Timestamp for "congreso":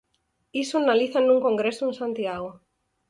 1.47-1.81